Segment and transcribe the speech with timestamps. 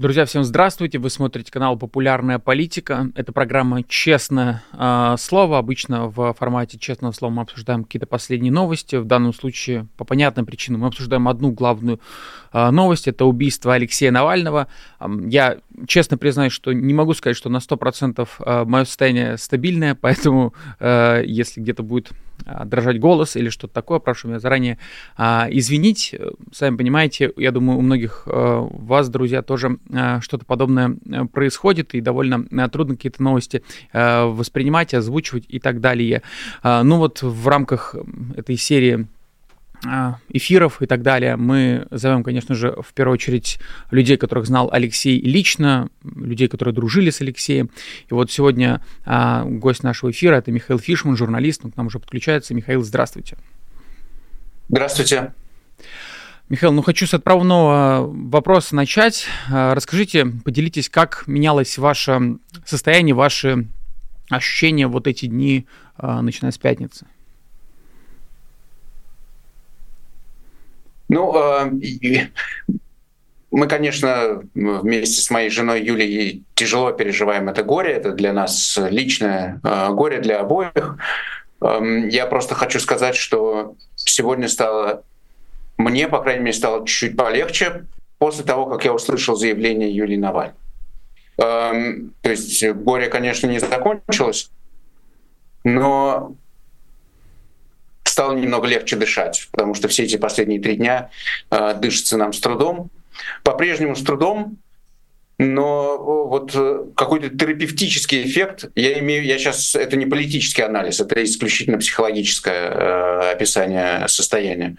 [0.00, 0.96] Друзья, всем здравствуйте.
[0.98, 3.10] Вы смотрите канал «Популярная политика».
[3.16, 5.58] Это программа «Честное э, слово».
[5.58, 8.96] Обычно в формате «Честного слова» мы обсуждаем какие-то последние новости.
[8.96, 12.00] В данном случае, по понятным причинам, мы обсуждаем одну главную
[12.54, 13.08] э, новость.
[13.08, 14.68] Это убийство Алексея Навального.
[15.26, 20.54] Я честно признаюсь, что не могу сказать, что на 100% э, мое состояние стабильное, поэтому
[20.80, 22.10] если где-то будет
[22.46, 24.78] а, дрожать голос или что-то такое, прошу меня заранее
[25.16, 26.14] а, извинить.
[26.52, 29.89] Сами понимаете, я думаю, у многих а, вас, друзья, тоже а,
[30.20, 33.62] что-то подобное э, происходит, и довольно а, трудно какие-то новости
[33.92, 36.22] воспринимать, озвучивать и так далее.
[36.62, 37.94] Ну вот в рамках
[38.36, 39.06] этой серии
[40.28, 41.36] эфиров и так далее.
[41.36, 43.58] Мы зовем, конечно же, в первую очередь
[43.90, 47.70] людей, которых знал Алексей лично, людей, которые дружили с Алексеем.
[48.08, 51.98] И вот сегодня а, гость нашего эфира это Михаил Фишман, журналист, он к нам уже
[51.98, 52.54] подключается.
[52.54, 53.36] Михаил, здравствуйте.
[54.68, 55.32] Здравствуйте.
[56.50, 59.28] Михаил, ну хочу с отправного вопроса начать.
[59.52, 63.68] А, расскажите, поделитесь, как менялось ваше состояние, ваши
[64.28, 65.66] ощущения вот эти дни,
[65.96, 67.06] начиная с пятницы.
[71.08, 71.70] Ну, э,
[73.52, 77.92] мы, конечно, вместе с моей женой Юлией тяжело переживаем это горе.
[77.92, 80.96] Это для нас личное горе для обоих.
[81.60, 85.04] Я просто хочу сказать, что сегодня стало,
[85.80, 87.86] мне, по крайней мере, стало чуть-чуть полегче
[88.18, 90.54] после того, как я услышал заявление Юлии Навальной.
[91.38, 94.50] Эм, то есть горе, конечно, не закончилось,
[95.64, 96.34] но
[98.04, 101.10] стало немного легче дышать, потому что все эти последние три дня
[101.50, 102.90] э, дышится нам с трудом.
[103.42, 104.58] По-прежнему с трудом,
[105.42, 105.96] но
[106.26, 111.78] вот э, какой-то терапевтический эффект, я имею, я сейчас, это не политический анализ, это исключительно
[111.78, 114.76] психологическое э, описание состояния.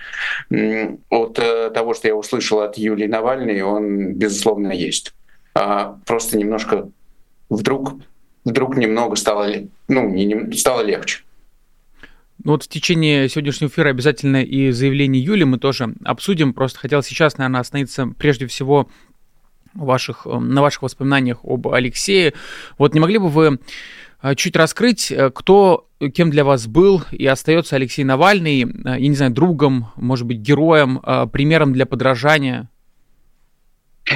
[1.09, 5.15] От э, того, что я услышал от Юлии Навальной, он, безусловно, есть.
[5.55, 6.89] А просто немножко
[7.49, 7.95] вдруг,
[8.45, 9.47] вдруг немного стало,
[9.87, 11.23] ну, не, стало легче.
[12.43, 16.53] Ну вот в течение сегодняшнего эфира обязательно и заявление Юли мы тоже обсудим.
[16.53, 18.89] Просто хотел сейчас, наверное, остановиться прежде всего
[19.73, 22.33] ваших, эм, на ваших воспоминаниях об Алексее.
[22.77, 23.59] Вот не могли бы вы
[24.21, 29.07] э, чуть раскрыть, э, кто, кем для вас был и остается Алексей Навальный, э, я
[29.07, 32.69] не знаю, другом, может быть, героем, примером для подражания?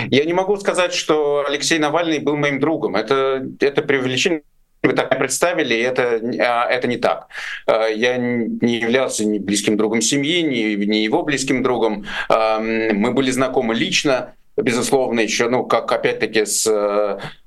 [0.09, 2.95] Я не могу сказать, что Алексей Навальный был моим другом.
[2.95, 4.41] Это, это преувеличение
[4.85, 7.27] вы так представили, это, а, это не так.
[7.67, 12.05] Я не являлся ни близким другом семьи, ни, ни его близким другом.
[12.29, 16.66] А, мы были знакомы лично, безусловно, еще, ну, как опять-таки с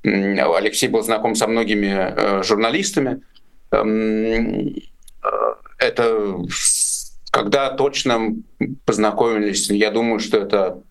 [0.02, 3.22] Алексей был знаком со многими журналистами.
[5.78, 6.36] Это
[7.30, 8.36] когда точно
[8.84, 10.82] познакомились, я думаю, что это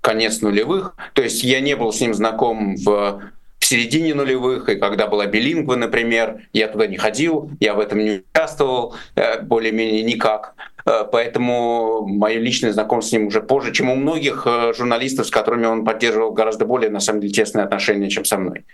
[0.00, 0.94] конец нулевых.
[1.14, 3.22] То есть я не был с ним знаком в
[3.62, 8.00] в середине нулевых, и когда была билингва, например, я туда не ходил, я в этом
[8.00, 10.54] не участвовал э, более-менее никак.
[10.84, 15.30] Э, поэтому мое личное знакомство с ним уже позже, чем у многих э, журналистов, с
[15.30, 18.64] которыми он поддерживал гораздо более, на самом деле, тесные отношения, чем со мной.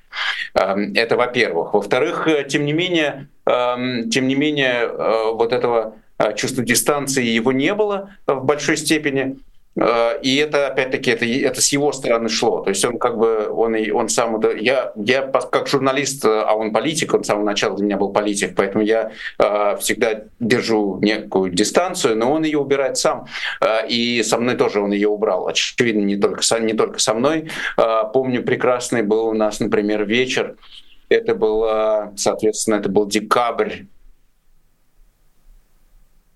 [0.55, 1.75] Эм, это во-первых.
[1.75, 4.89] Во-вторых, тем не менее, эм, тем не менее,
[5.35, 5.97] вот этого
[6.35, 9.37] чувства дистанции его не было в большой степени.
[9.81, 12.61] Э, и это, опять-таки, это, это с его стороны шло.
[12.61, 17.15] То есть он как бы, он, он сам, я, я как журналист, а он политик,
[17.15, 22.17] он с самого начала для меня был политик, поэтому я э, всегда держу некую дистанцию,
[22.17, 23.27] но он ее убирает сам.
[23.61, 25.47] Э, и со мной тоже он ее убрал.
[25.47, 27.51] Очевидно, не только, не только со мной.
[27.77, 30.57] Э, помню, прекрасный был у нас, например, вечер.
[31.09, 33.85] Это было, соответственно, это был декабрь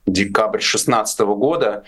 [0.07, 1.85] декабрь 2016 года,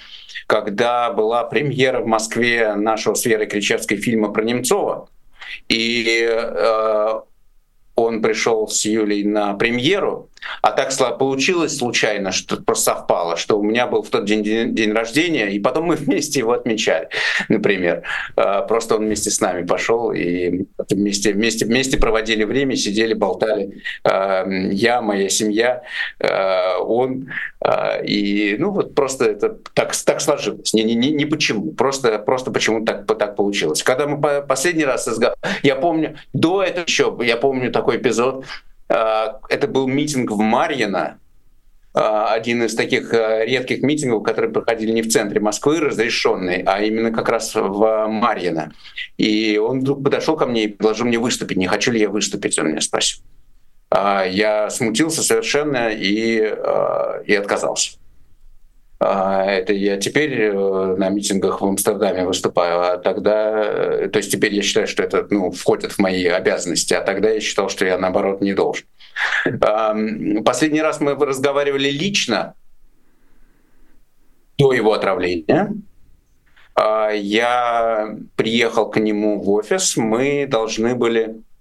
[0.46, 5.08] когда была премьера в Москве нашего с Верой Кричевской фильма про Немцова.
[5.68, 7.20] И э,
[7.94, 10.28] он пришел с Юлей на премьеру,
[10.62, 14.74] а так получилось случайно, что просто совпало, что у меня был в тот день день,
[14.74, 17.08] день рождения, и потом мы вместе его отмечали,
[17.48, 18.02] например.
[18.36, 23.82] А, просто он вместе с нами пошел, и вместе, вместе, вместе проводили время, сидели, болтали.
[24.04, 25.82] А, я, моя семья,
[26.20, 27.30] а, он.
[28.04, 30.74] И ну вот просто это так, так сложилось.
[30.74, 33.82] Не, не, не, не почему, просто, просто почему так, так получилось.
[33.82, 35.08] Когда мы последний раз
[35.62, 38.44] я помню, до этого еще, я помню такой эпизод,
[38.88, 41.18] это был митинг в Марьино,
[41.96, 46.82] а, один из таких а, редких митингов, которые проходили не в центре Москвы, разрешенный, а
[46.82, 48.72] именно как раз в Марьино.
[49.16, 51.56] И он вдруг подошел ко мне и предложил мне выступить.
[51.56, 53.22] Не хочу ли я выступить, он меня спросил.
[53.92, 56.38] Я смутился совершенно и,
[57.26, 57.92] и отказался.
[59.04, 64.86] Это я теперь на митингах в Амстердаме выступаю, а тогда, то есть теперь я считаю,
[64.86, 68.54] что это ну, входит в мои обязанности, а тогда я считал, что я наоборот не
[68.54, 68.86] должен.
[70.44, 72.54] Последний раз мы разговаривали лично
[74.56, 75.74] до его отравления.
[76.74, 81.53] А, я приехал к нему в офис, мы должны были а,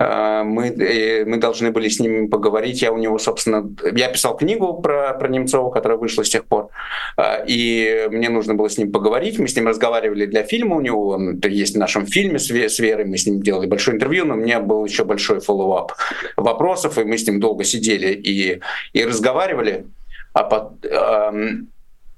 [0.00, 2.80] мы, э, мы должны были с ним поговорить.
[2.80, 6.70] Я у него, собственно, я писал книгу про, про Немцова, которая вышла с тех пор,
[7.16, 9.38] а, и мне нужно было с ним поговорить.
[9.38, 12.50] Мы с ним разговаривали для фильма у него, он это есть в нашем фильме с,
[12.50, 15.92] с Верой, мы с ним делали большое интервью, но у меня был еще большой follow-up
[16.36, 18.60] вопросов, и мы с ним долго сидели и,
[18.94, 19.84] и разговаривали.
[20.32, 20.86] А под,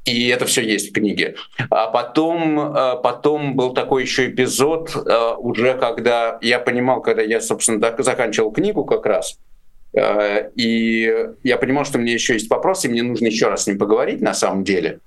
[0.04, 1.36] и это все есть в книге.
[1.70, 7.40] А потом, э, потом был такой еще эпизод, э, уже когда я понимал, когда я,
[7.40, 9.38] собственно, заканчивал книгу как раз,
[9.92, 13.64] э, и я понимал, что у меня еще есть вопросы, и мне нужно еще раз
[13.64, 14.98] с ним поговорить на самом деле.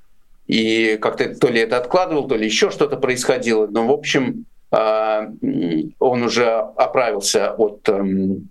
[0.47, 3.67] И как-то то ли это откладывал, то ли еще что-то происходило.
[3.67, 6.45] Но, в общем, он уже
[6.75, 8.49] оправился от, эм,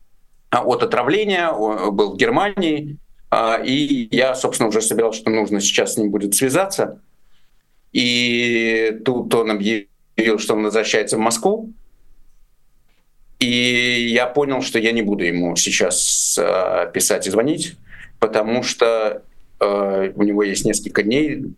[0.50, 2.98] от отравления, был в Германии,
[3.64, 7.00] и я, собственно, уже собирался, что нужно сейчас с ним будет связаться.
[7.92, 11.72] И тут он объявил, что он возвращается в Москву.
[13.38, 17.76] И я понял, что я не буду ему сейчас а, писать и звонить,
[18.18, 19.22] потому что
[19.60, 21.54] а, у него есть несколько дней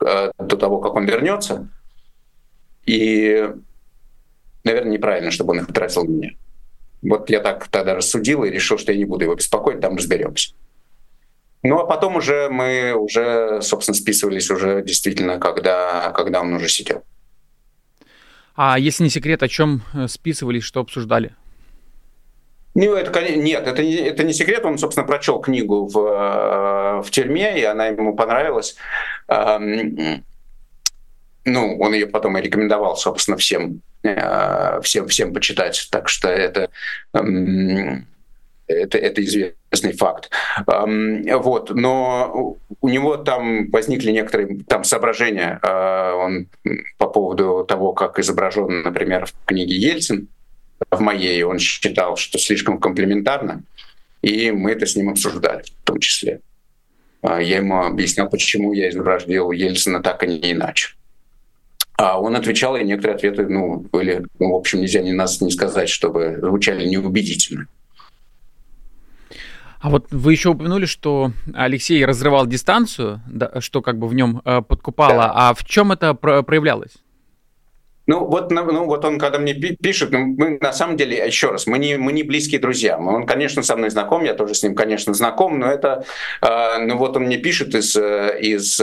[0.00, 1.68] до того, как он вернется.
[2.86, 3.50] И,
[4.64, 6.30] наверное, неправильно, чтобы он их тратил на меня.
[7.02, 10.54] Вот я так тогда рассудил и решил, что я не буду его беспокоить, там разберемся.
[11.62, 17.02] Ну а потом уже мы уже, собственно, списывались уже действительно, когда, когда он уже сидел.
[18.54, 21.34] А если не секрет, о чем э, списывались, что обсуждали?
[22.74, 24.64] Ну, это, нет, это не, это не секрет.
[24.64, 28.76] Он, собственно, прочел книгу в, э, в тюрьме, и она ему понравилась.
[31.44, 35.88] Ну, он ее потом и рекомендовал, собственно, всем, э, всем, всем почитать.
[35.90, 36.68] Так что это
[38.68, 40.30] это, это известный факт.
[40.66, 41.70] Вот.
[41.70, 46.48] Но у него там возникли некоторые там соображения а, он,
[46.98, 50.28] по поводу того, как изображен, например, в книге Ельцин,
[50.90, 53.62] в моей он считал, что слишком комплементарно,
[54.22, 56.40] и мы это с ним обсуждали в том числе.
[57.22, 60.94] А, я ему объяснял, почему я изобразил Ельцина так, а не иначе.
[61.96, 65.50] А он отвечал, и некоторые ответы, ну, были, ну, в общем, нельзя ни нас не
[65.50, 67.66] сказать, чтобы звучали неубедительно.
[69.80, 74.42] А вот вы еще упомянули, что Алексей разрывал дистанцию, да, что как бы в нем
[74.44, 75.14] э, подкупало.
[75.14, 75.32] Да.
[75.34, 76.96] А в чем это про- проявлялось?
[78.08, 81.66] Ну вот, ну вот он, когда мне пишет, ну, мы на самом деле, еще раз,
[81.66, 82.98] мы не, мы не близкие друзья.
[82.98, 86.04] Он, конечно, со мной знаком, я тоже с ним, конечно, знаком, но это,
[86.40, 88.80] э, ну вот он мне пишет из, э, из,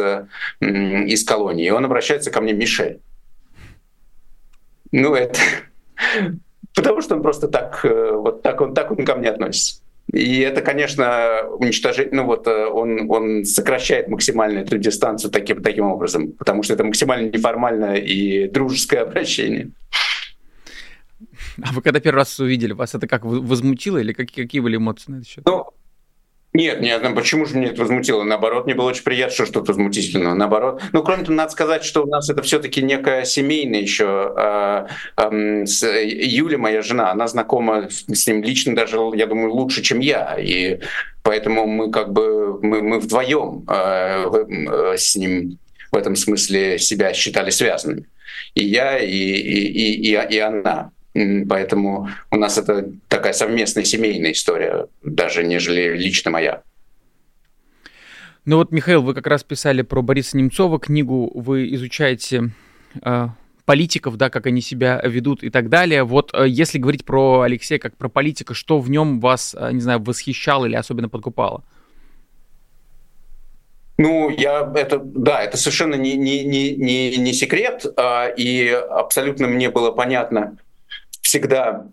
[0.61, 3.01] из колонии, и он обращается ко мне Мишель.
[4.91, 5.39] Ну это,
[6.75, 9.81] потому что он просто так, э, вот так он, так он ко мне относится.
[10.15, 15.91] И это, конечно, уничтожение, ну вот э, он, он сокращает максимально эту дистанцию таким, таким
[15.91, 19.71] образом, потому что это максимально неформальное и дружеское обращение.
[21.61, 25.11] А вы когда первый раз увидели, вас это как возмутило или какие, какие были эмоции
[25.11, 25.43] на этот счет?
[25.45, 25.64] Ну,
[26.55, 28.23] нет, нет, почему же мне это возмутило?
[28.23, 30.35] Наоборот, мне было очень приятно, что что-то возмутительного.
[30.35, 30.81] Наоборот.
[30.93, 34.33] Ну, кроме того, надо сказать, что у нас это все-таки некая семейная еще.
[34.37, 34.87] Э,
[35.17, 39.99] э, с Юля, моя жена, она знакома с ним лично даже, я думаю, лучше, чем
[39.99, 40.37] я.
[40.39, 40.79] И
[41.23, 45.59] поэтому мы как бы, мы, мы вдвоем э, с ним
[45.91, 48.05] в этом смысле себя считали связанными.
[48.53, 50.91] И я, и, и, и, и она.
[51.47, 56.61] Поэтому у нас это такая совместная семейная история, даже нежели лично моя.
[58.43, 62.51] Ну вот, Михаил, вы как раз писали про Бориса Немцова книгу, вы изучаете
[63.01, 63.27] э,
[63.63, 66.03] политиков, да, как они себя ведут и так далее.
[66.03, 69.79] Вот э, если говорить про Алексея как про политика, что в нем вас, э, не
[69.79, 71.63] знаю, восхищало или особенно подкупало?
[73.97, 79.47] Ну, я это, да, это совершенно не, не, не, не, не секрет, а, и абсолютно
[79.47, 80.57] мне было понятно,
[81.35, 81.87] всегда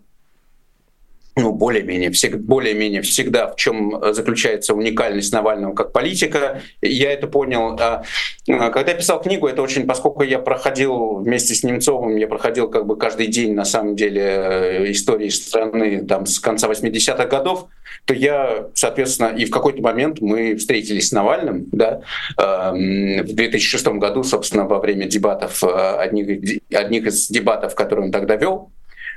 [1.35, 6.61] ну, более-менее, всег, более-менее всегда, в чем заключается уникальность Навального как политика.
[6.81, 7.75] Я это понял.
[7.79, 8.03] А,
[8.47, 12.69] а, когда я писал книгу, это очень, поскольку я проходил вместе с Немцовым, я проходил
[12.69, 17.65] как бы каждый день, на самом деле, э, истории страны там, с конца 80-х годов,
[18.05, 22.01] то я, соответственно, и в какой-то момент мы встретились с Навальным, да,
[22.37, 28.35] в 2006 году, собственно, во время дебатов, э, одних, одних из дебатов, которые он тогда
[28.35, 28.69] вел,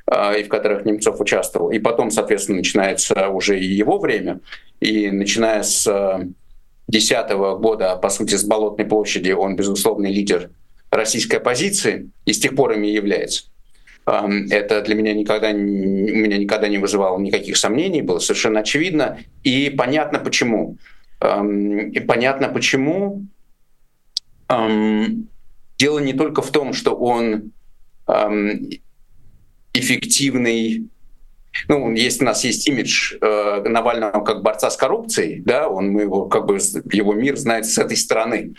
[0.09, 1.71] и в которых Немцов участвовал.
[1.71, 4.41] И потом, соответственно, начинается уже и его время.
[4.81, 5.85] И начиная с
[6.89, 10.51] 2010 года, по сути, с Болотной площади он безусловный лидер
[10.91, 13.45] российской оппозиции и с тех пор ими является.
[14.07, 19.19] Это для меня никогда, у меня никогда не вызывало никаких сомнений, было совершенно очевидно.
[19.43, 20.77] И понятно почему.
[21.21, 23.25] И понятно почему.
[24.49, 27.51] Дело не только в том, что он
[29.79, 30.89] эффективный
[31.69, 36.03] ну, есть у нас есть имидж э, Навального как борца с коррупцией, да, он мы
[36.03, 36.59] его как бы
[36.93, 38.55] его мир знает с этой стороны,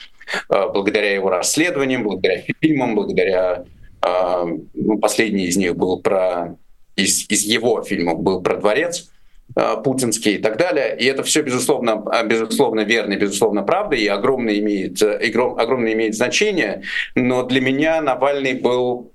[0.49, 3.65] э, благодаря его расследованиям, благодаря фильмам, благодаря
[4.05, 6.57] э, ну, последний из них был про
[6.95, 9.11] из, из его фильмов был про дворец
[9.55, 10.97] э, путинский и так далее.
[10.99, 16.81] И это все, безусловно, безусловно верно, безусловно правда, и огромное имеет, огромное имеет значение.
[17.15, 19.13] Но для меня Навальный был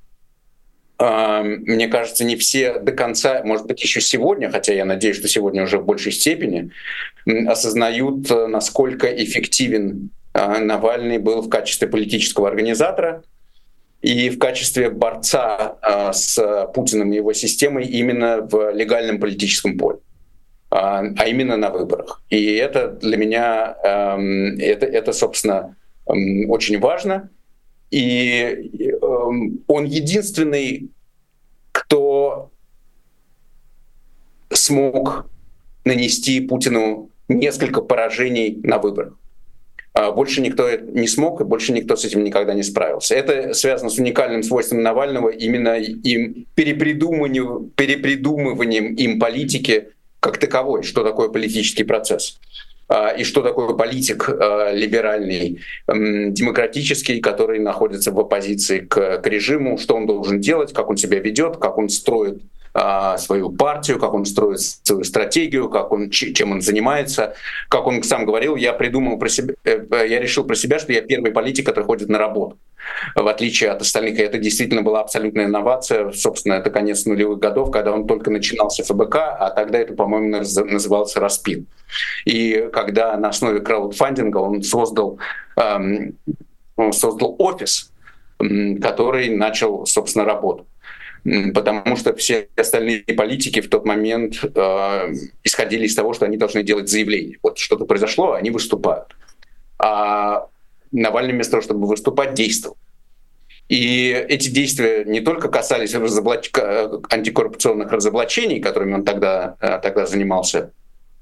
[1.03, 5.65] мне кажется, не все до конца, может быть, еще сегодня, хотя я надеюсь, что сегодня
[5.65, 6.71] уже в большей степени,
[7.47, 13.23] осознают, э, насколько эффективен а, Навальный был в качестве политического организатора
[14.01, 19.99] и в качестве борца а, с Путиным и его системой именно в легальном политическом поле
[20.71, 22.23] а, а именно на выборах.
[22.31, 23.77] И это для меня,
[24.59, 27.29] это, это собственно, очень важно.
[27.91, 28.92] И
[29.67, 30.91] он единственный,
[31.73, 32.51] кто
[34.51, 35.27] смог
[35.85, 39.15] нанести Путину несколько поражений на выборах.
[39.95, 43.15] А больше никто не смог, и больше никто с этим никогда не справился.
[43.15, 49.89] Это связано с уникальным свойством Навального, именно им перепридумыванием, перепридумыванием им политики
[50.21, 52.39] как таковой, что такое политический процесс.
[52.95, 59.79] А, и что такое политик а, либеральный, демократический, который находится в оппозиции к, к режиму,
[59.79, 62.43] что он должен делать, как он себя ведет, как он строит
[62.75, 67.35] а, свою партию, как он строит свою стратегию, как он, чем он занимается.
[67.69, 70.91] Как он сам говорил, я придумал про себя, э, э, я решил про себя, что
[70.91, 72.57] я первый политик, который ходит на работу,
[73.15, 74.19] в отличие от остальных.
[74.19, 76.13] И это действительно была абсолютная инновация.
[76.13, 81.21] Собственно, это конец нулевых годов, когда он только начинался ФБК, а тогда это, по-моему, назывался
[81.21, 81.67] «Распил».
[82.25, 85.19] И когда на основе краудфандинга он создал,
[85.57, 86.17] эм,
[86.77, 87.93] он создал офис,
[88.39, 90.67] который начал, собственно, работу
[91.55, 95.15] потому что все остальные политики в тот момент э,
[95.45, 97.39] исходили из того, что они должны делать заявление.
[97.43, 99.17] Вот что-то произошло, они выступают.
[99.79, 100.49] А
[100.93, 102.77] Навальный вместо того, чтобы выступать, действовал.
[103.69, 106.51] И эти действия не только касались разоблач...
[107.11, 110.73] антикоррупционных разоблачений, которыми он тогда, э, тогда занимался,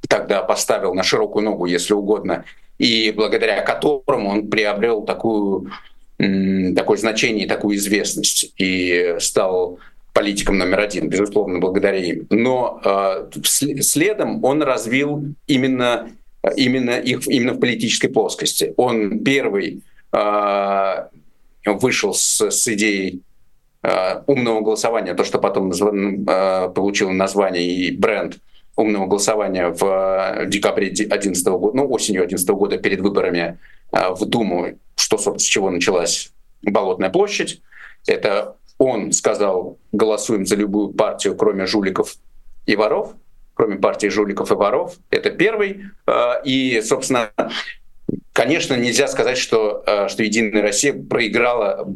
[0.09, 2.45] тогда поставил на широкую ногу, если угодно,
[2.79, 5.71] и благодаря которому он приобрел такую
[6.75, 9.79] такое значение, такую известность и стал
[10.13, 12.27] политиком номер один, безусловно, благодаря им.
[12.31, 16.11] Но э, следом он развил именно,
[16.57, 18.75] именно их именно в политической плоскости.
[18.77, 20.95] Он первый э,
[21.65, 23.23] вышел с, с идеей
[23.83, 25.71] э, умного голосования, то, что потом
[26.75, 28.39] получило название и бренд
[28.77, 33.59] умного голосования в декабре 2011 года, ну, осенью 2011 года перед выборами
[33.93, 36.33] в Думу, что, с чего началась
[36.63, 37.63] Болотная площадь.
[38.07, 42.17] Это он сказал, голосуем за любую партию, кроме жуликов
[42.67, 43.13] и воров,
[43.55, 44.97] кроме партии жуликов и воров.
[45.11, 45.85] Это первый.
[46.07, 47.31] А, и, собственно,
[48.33, 51.89] конечно, нельзя сказать, что, а, что «Единая Россия» проиграла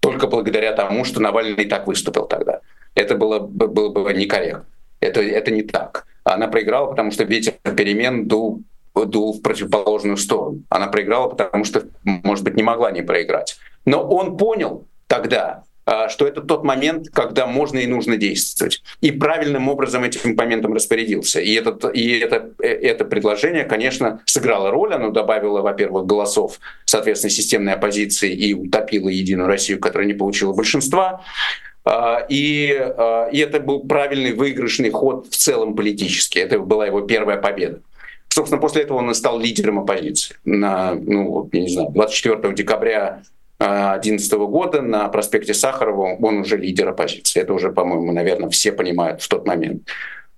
[0.00, 2.60] только благодаря тому, что Навальный так выступил тогда.
[2.94, 4.66] Это было, было бы некорректно.
[4.98, 6.06] Это, это не так.
[6.24, 8.62] Она проиграла, потому что ветер перемен дул,
[8.94, 10.62] дул в противоположную сторону.
[10.68, 13.56] Она проиграла, потому что, может быть, не могла не проиграть.
[13.84, 18.82] Но он понял тогда, а, что это тот момент, когда можно и нужно действовать.
[19.00, 21.40] И правильным образом этим моментом распорядился.
[21.40, 24.94] И, этот, и это, э, это предложение, конечно, сыграло роль.
[24.94, 31.22] Оно добавило, во-первых, голосов, соответственно, системной оппозиции и утопило Единую Россию, которая не получила большинства.
[31.84, 36.38] А, и, а, и это был правильный выигрышный ход в целом политически.
[36.38, 37.80] Это была его первая победа.
[38.34, 40.36] Собственно, после этого он и стал лидером оппозиции.
[40.46, 43.24] На, ну, я не знаю, 24 декабря
[43.58, 47.42] 2011 года на проспекте Сахарова он уже лидер оппозиции.
[47.42, 49.86] Это уже, по-моему, наверное, все понимают в тот момент.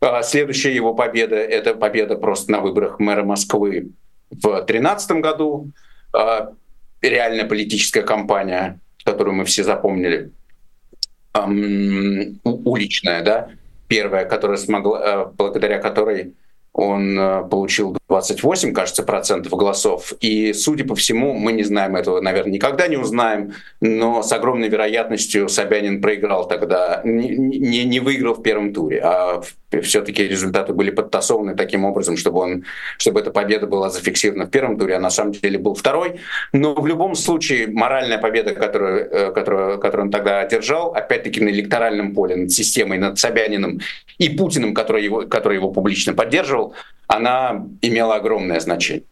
[0.01, 3.91] А следующая его победа— это победа просто на выборах мэра Москвы
[4.29, 5.71] в 2013 году.
[6.13, 6.51] А
[7.01, 10.33] реальная политическая кампания, которую мы все запомнили,
[12.43, 13.51] уличная, да,
[13.87, 16.35] первая, которая смогла, благодаря которой
[16.75, 20.13] он э, получил 28, кажется, процентов голосов.
[20.21, 24.69] И, судя по всему, мы не знаем этого, наверное, никогда не узнаем, но с огромной
[24.69, 29.41] вероятностью Собянин проиграл тогда, не, не, не выиграл в первом туре, а
[29.81, 32.65] все-таки результаты были подтасованы таким образом, чтобы, он,
[32.99, 36.21] чтобы эта победа была зафиксирована в первом туре, а на самом деле был второй.
[36.53, 41.49] Но в любом случае моральная победа, которую, э, которую, которую он тогда одержал, опять-таки на
[41.49, 43.81] электоральном поле, над системой, над Собяниным
[44.19, 46.75] и Путиным, который его, который его публично поддерживал,
[47.07, 49.05] она имела огромное значение.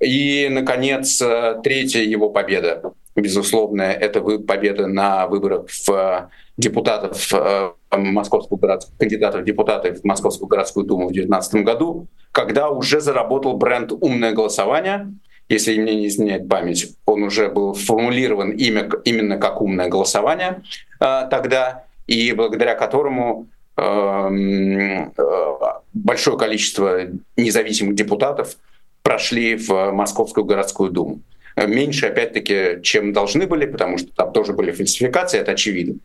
[0.00, 8.58] И, наконец, э, третья его победа, безусловно, это победа на выборах в депутатов э, Московского
[8.58, 13.92] городского, кандидатов в депутаты в Московскую городскую думу в 2019 году, когда уже заработал бренд
[13.92, 15.12] «умное голосование»,
[15.48, 20.62] если мне не изменяет память, он уже был формулирован имя, именно как умное голосование
[21.00, 25.56] э, тогда, и благодаря которому Эм, э,
[25.94, 28.56] большое количество независимых депутатов
[29.02, 31.20] прошли в Московскую городскую думу.
[31.56, 35.96] Меньше, опять-таки, чем должны были, потому что там тоже были фальсификации, это очевидно.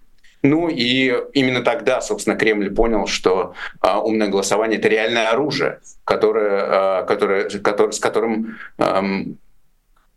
[0.42, 6.62] Ну и именно тогда, собственно, Кремль понял, что а, умное голосование— это реальное оружие, которое,
[6.62, 9.04] а, которое, которое, с которым, а,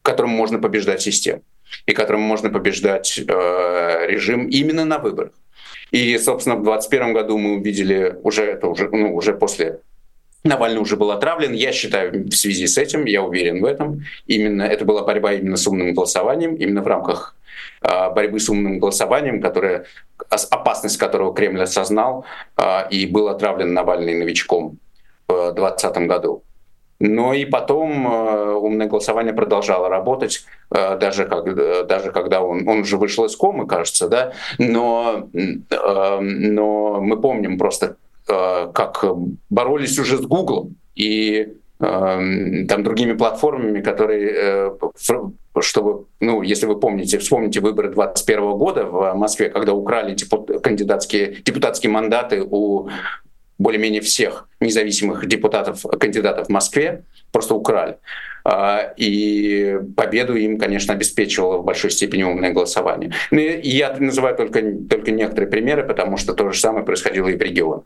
[0.02, 1.42] которым можно побеждать систему
[1.86, 5.32] и которым можно побеждать а, режим именно на выборах.
[5.90, 9.80] И, собственно, в 2021 году мы увидели уже это уже, ну, уже после
[10.44, 11.52] Навальный уже был отравлен.
[11.52, 15.56] Я считаю, в связи с этим, я уверен в этом, именно это была борьба именно
[15.56, 17.36] с умным голосованием, именно в рамках
[17.82, 19.84] э, борьбы с умным голосованием, которое,
[20.50, 22.24] опасность которого Кремль осознал
[22.56, 24.78] э, и был отравлен Навальный новичком
[25.28, 26.42] в 2020 году.
[26.98, 32.96] Но и потом э, умное голосование продолжало работать, даже, как, даже когда он, он уже
[32.96, 37.96] вышел из комы, кажется, да, но, но мы помним просто,
[38.74, 39.04] как
[39.50, 44.72] боролись уже с Гуглом и там другими платформами, которые,
[45.60, 50.16] чтобы, ну, если вы помните, вспомните выборы 2021 года в Москве, когда украли
[50.60, 52.88] кандидатские, депутатские мандаты у
[53.58, 57.96] более-менее всех независимых депутатов, кандидатов в Москве, просто украли.
[58.44, 63.12] А, и победу им, конечно, обеспечивало в большой степени умное голосование.
[63.30, 67.36] Ну, и я называю только, только некоторые примеры, потому что то же самое происходило и
[67.36, 67.84] в регионах.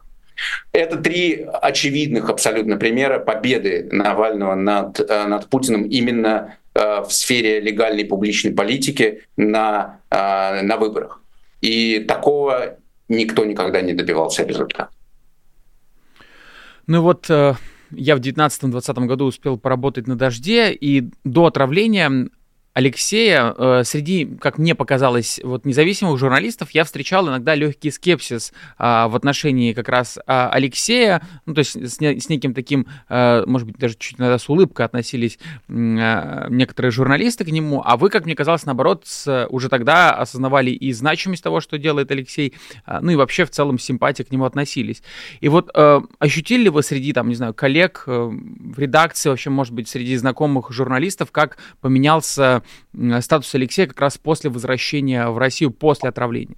[0.72, 7.60] Это три очевидных абсолютно примера победы Навального над, э, над Путиным именно э, в сфере
[7.60, 11.22] легальной публичной политики на, э, на выборах.
[11.62, 12.76] И такого
[13.08, 14.88] никто никогда не добивался результата.
[16.86, 22.28] Ну вот я в 19-20 году успел поработать на «Дожде», и до отравления
[22.76, 29.08] Алексея, э, среди, как мне показалось, вот независимых журналистов я встречал иногда легкий скепсис а,
[29.08, 33.66] в отношении как раз а, Алексея, ну, то есть с, с неким таким, а, может
[33.66, 35.38] быть, даже чуть иногда с улыбкой относились
[35.70, 40.70] а, некоторые журналисты к нему, а вы, как мне казалось, наоборот, с, уже тогда осознавали
[40.70, 42.52] и значимость того, что делает Алексей,
[42.84, 45.02] а, ну и вообще в целом симпатии к нему относились.
[45.40, 49.48] И вот а, ощутили ли вы среди, там, не знаю, коллег а, в редакции, вообще,
[49.48, 52.62] может быть, среди знакомых журналистов, как поменялся
[53.20, 56.56] статус Алексея как раз после возвращения в Россию, после отравления?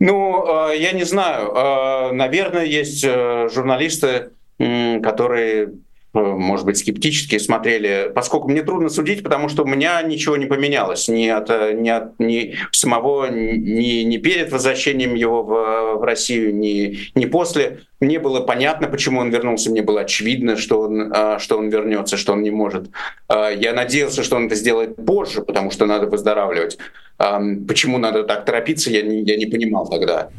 [0.00, 1.52] Ну, э, я не знаю.
[1.52, 5.74] Э, наверное, есть э, журналисты, которые
[6.12, 11.08] может быть, скептически смотрели, поскольку мне трудно судить, потому что у меня ничего не поменялось
[11.08, 16.98] ни от, ни от ни самого, ни, ни перед возвращением его в, в Россию, ни,
[17.14, 17.80] ни после.
[18.00, 22.16] Мне было понятно, почему он вернулся, мне было очевидно, что он, а, что он вернется,
[22.16, 22.90] что он не может.
[23.28, 26.78] Я надеялся, что он это сделает позже, потому что надо выздоравливать.
[27.18, 30.30] Почему надо так торопиться, я не, я не понимал тогда.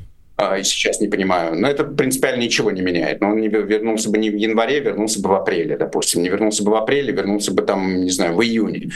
[0.42, 1.54] А, и сейчас не понимаю.
[1.60, 3.20] Но это принципиально ничего не меняет.
[3.20, 6.24] Но он не вернулся бы не в январе, вернулся бы в апреле, допустим.
[6.24, 8.92] Не вернулся бы в апреле, вернулся бы там, не знаю, в июне.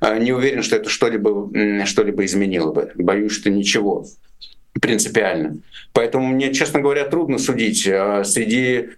[0.00, 1.48] А, не уверен, что это что-либо
[1.86, 2.92] что изменило бы.
[2.94, 4.04] Боюсь, что ничего
[4.82, 5.56] принципиально.
[5.94, 7.88] Поэтому мне, честно говоря, трудно судить.
[7.88, 8.90] А, среди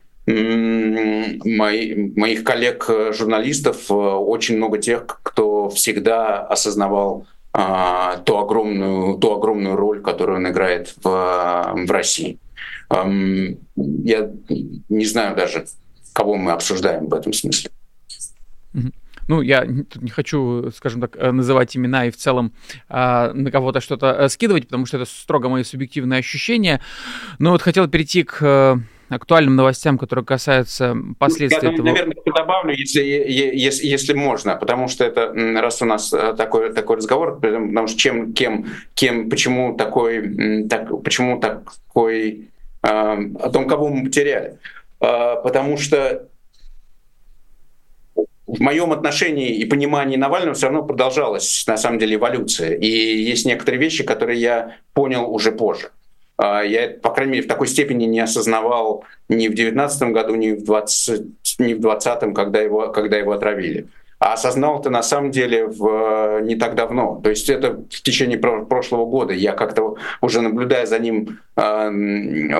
[1.46, 10.48] моих коллег-журналистов очень много тех, кто всегда осознавал ту огромную, ту огромную роль, которую он
[10.48, 12.38] играет в, в России.
[12.90, 14.30] Я
[14.88, 15.66] не знаю даже,
[16.12, 17.70] кого мы обсуждаем в этом смысле.
[19.28, 22.52] Ну, я не хочу, скажем так, э, называть имена и в целом
[22.88, 26.80] а, на кого-то что-то э, скидывать, потому что это строго мои субъективные ощущения.
[27.38, 28.76] Но вот хотел перейти к э,
[29.08, 31.86] актуальным новостям, которые касаются последствий Я, этого.
[31.86, 36.96] Наверное, добавлю, если, если, если можно, потому что это раз у нас э, такой, такой
[36.96, 42.48] разговор, потому что чем, кем, кем, почему такой, так, почему такой
[42.82, 44.58] о том, кого мы потеряли.
[44.98, 46.28] Потому что
[48.46, 52.74] в моем отношении и понимании Навального все равно продолжалась, на самом деле, эволюция.
[52.74, 55.90] И есть некоторые вещи, которые я понял уже позже.
[56.42, 60.64] Я, по крайней мере, в такой степени не осознавал ни в 19 году, ни в
[60.64, 61.22] 20,
[61.58, 63.86] ни в 20 когда его, когда его отравили.
[64.18, 67.20] А осознал это на самом деле в, не так давно.
[67.22, 69.34] То есть это в течение прошлого года.
[69.34, 71.62] Я как-то уже наблюдая за ним э,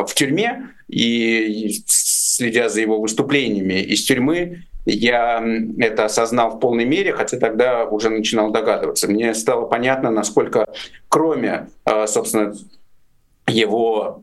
[0.04, 5.42] в тюрьме и следя за его выступлениями из тюрьмы, я
[5.78, 9.10] это осознал в полной мере, хотя тогда уже начинал догадываться.
[9.10, 10.66] Мне стало понятно, насколько
[11.08, 12.54] кроме, э, собственно,
[13.46, 14.22] его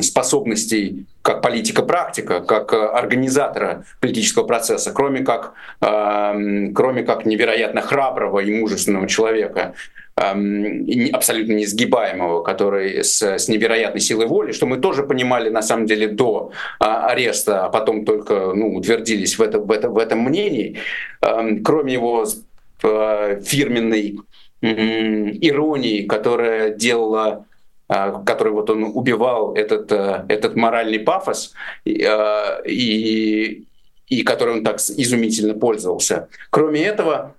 [0.00, 8.40] способностей как политика-практика, как э, организатора политического процесса, кроме как, э, кроме как невероятно храброго
[8.40, 9.72] и мужественного человека,
[10.16, 15.86] э, абсолютно несгибаемого, который с, с невероятной силой воли, что мы тоже понимали на самом
[15.86, 20.20] деле до э, ареста, а потом только ну, утвердились в, это, в, это, в этом
[20.20, 20.76] мнении,
[21.64, 22.26] кроме его
[22.82, 24.18] фирменной
[24.60, 27.44] иронии, которая делала а,
[28.24, 31.52] который вот он убивал этот, э, этот моральный пафос,
[31.86, 33.64] а, и,
[34.08, 36.28] и который он так изумительно пользовался.
[36.50, 37.34] Кроме этого,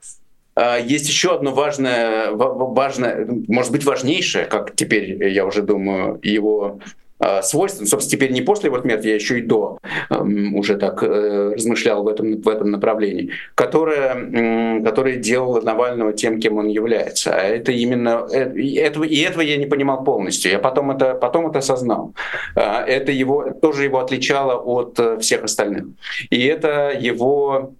[0.55, 6.79] а, есть еще одно важное, важное, может быть, важнейшее, как теперь я уже думаю, его
[7.17, 7.87] Э, свойств.
[7.87, 9.77] Собственно, теперь не после его смерти, я еще и до
[10.09, 16.41] эм, уже так э, размышлял в этом, в этом направлении, которая, которая делала Навального тем,
[16.41, 17.33] кем он является.
[17.33, 20.51] А это именно э, этого, и этого я не понимал полностью.
[20.51, 22.13] Я потом это, потом это осознал.
[22.53, 25.85] Это его, тоже его отличало от всех остальных.
[26.29, 27.75] И это его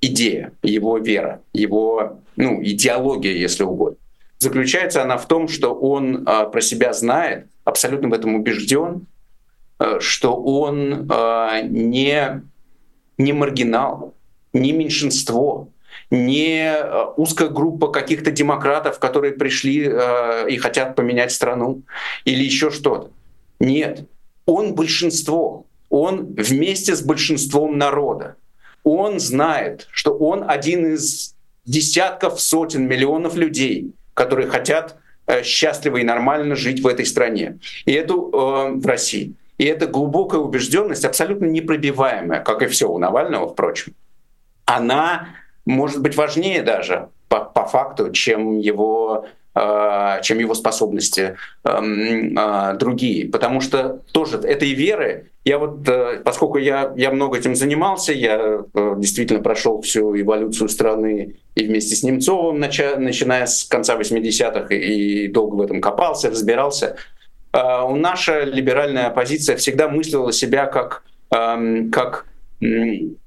[0.00, 3.98] идея, его вера, его ну, идеология, если угодно.
[4.38, 9.06] Заключается она в том, что он про себя знает, абсолютно в этом убежден,
[9.78, 12.42] э, что он э, не,
[13.18, 14.14] не маргинал,
[14.52, 15.68] не меньшинство,
[16.10, 19.90] не э, узкая группа каких-то демократов, которые пришли
[20.50, 21.82] и хотят поменять страну,
[22.24, 23.10] или еще что-то.
[23.60, 24.08] Нет,
[24.46, 28.36] он большинство, он вместе с большинством народа.
[28.82, 34.96] Он знает, что он один из десятков, сотен миллионов людей, которые хотят
[35.42, 37.58] счастливо и нормально жить в этой стране.
[37.84, 39.34] И эту э, в России.
[39.58, 43.94] И эта глубокая убежденность, абсолютно непробиваемая, как и все у Навального, впрочем,
[44.64, 45.28] она
[45.64, 52.74] может быть важнее даже по, по факту, чем его Э, чем его способности эм, э,
[52.78, 53.28] другие.
[53.28, 58.64] Потому что тоже этой веры, я вот, э, поскольку я, я много этим занимался, я
[58.74, 65.56] действительно прошел всю эволюцию страны и вместе с Немцовым, начиная с конца 80-х, и долго
[65.56, 66.96] в этом копался, разбирался,
[67.52, 72.26] наша либеральная оппозиция всегда мыслила себя как, эм, как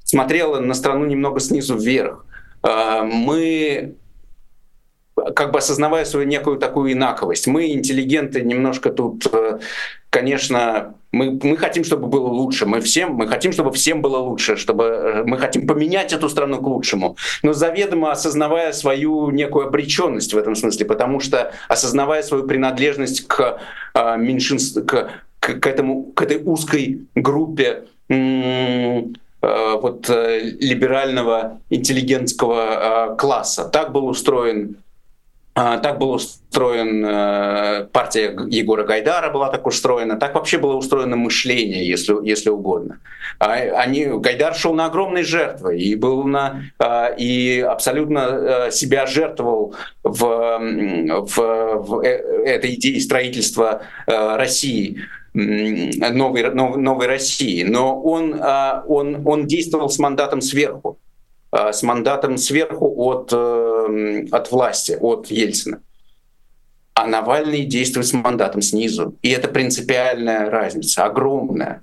[0.03, 2.25] смотрела на страну немного снизу вверх.
[2.63, 3.95] Мы
[5.15, 7.47] как бы осознавая свою некую такую инаковость.
[7.47, 9.59] Мы, интеллигенты, немножко тут, э,
[10.15, 12.65] конечно, мы, мы хотим, чтобы было лучше.
[12.65, 16.61] Мы всем, мы хотим, чтобы всем было лучше, чтобы э, мы хотим поменять эту страну
[16.61, 17.17] к лучшему.
[17.43, 23.59] Но заведомо осознавая свою некую обреченность в этом смысле, потому что осознавая свою принадлежность к
[23.93, 25.09] э, меньшинству, к,
[25.41, 27.83] к, к, этому, к этой узкой группе
[29.41, 33.65] вот либерального интеллигентского класса.
[33.65, 34.77] Так был устроен
[35.55, 41.87] так был устроен э, партия Егора Гайдара была так устроена, так вообще было устроено мышление,
[41.87, 42.99] если, если угодно.
[43.39, 49.05] А, они, Гайдар шел на огромные жертвы и был на а, и абсолютно э, себя
[49.05, 50.59] жертвовал в,
[51.25, 52.09] в, в э,
[52.45, 54.99] этой идее строительства России
[55.33, 57.63] новой, новой России.
[57.63, 58.41] Но он,
[58.87, 60.97] он, он действовал с мандатом сверху.
[61.55, 65.79] Э, с мандатом сверху от, э, от власти, от Ельцина.
[66.93, 69.15] А Навальный действует с мандатом снизу.
[69.21, 71.81] И это принципиальная разница, огромная.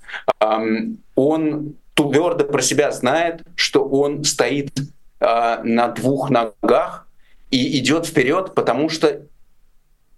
[1.14, 4.72] Он твердо про себя знает, что он стоит
[5.20, 7.06] э, на двух ногах
[7.50, 9.22] и идет вперед, потому что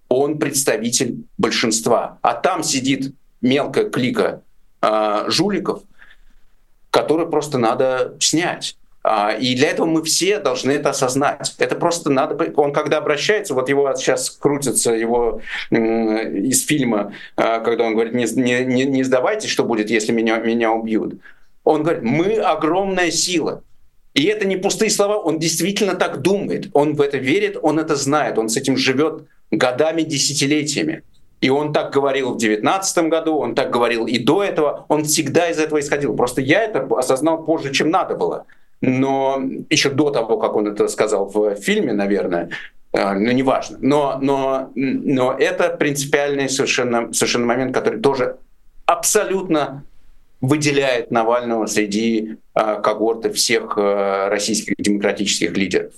[0.09, 2.19] он представитель большинства.
[2.23, 4.43] А там сидит мелкая клика
[5.29, 5.83] жуликов,
[6.91, 8.77] которые просто надо снять.
[9.07, 11.55] А, и для этого мы все должны это осознать.
[11.59, 12.53] Это просто надо...
[12.57, 18.25] Он когда обращается, вот его сейчас крутится его из фильма, а, когда он говорит, не,
[18.65, 21.21] не, не сдавайтесь, что будет, если меня, меня убьют.
[21.65, 23.63] Он говорит, мы огромная сила.
[24.15, 26.71] И это не пустые слова, он действительно так думает.
[26.73, 31.03] Он в это верит, он это знает, он с этим живет годами, десятилетиями.
[31.43, 35.51] И он так говорил в 2019 году, он так говорил и до этого, он всегда
[35.51, 36.17] из этого исходил.
[36.17, 38.47] Просто я это осознал позже, чем надо было.
[38.87, 42.51] Но еще до того, как он это сказал в фильме, наверное,
[42.93, 43.79] э, ну, неважно.
[43.81, 48.37] Но, но, но это принципиальный совершенно, совершенно момент, который тоже
[48.85, 49.85] абсолютно
[50.43, 55.93] выделяет Навального среди э, когорты всех э, российских демократических лидеров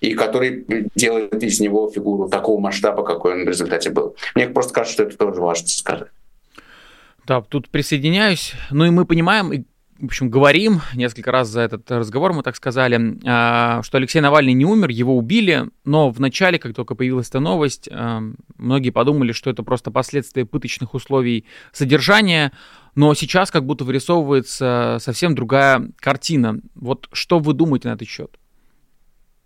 [0.00, 4.16] и который делает из него фигуру такого масштаба, какой он в результате был.
[4.34, 6.08] Мне просто кажется, что это тоже важно сказать.
[7.24, 8.54] Да, тут присоединяюсь.
[8.72, 9.64] Ну и мы понимаем,
[10.02, 14.52] в общем, говорим, несколько раз за этот разговор мы так сказали, а, что Алексей Навальный
[14.52, 18.20] не умер, его убили, но в начале, как только появилась эта новость, а,
[18.56, 22.50] многие подумали, что это просто последствия пыточных условий содержания,
[22.96, 26.58] но сейчас как будто вырисовывается совсем другая картина.
[26.74, 28.36] Вот что вы думаете на этот счет?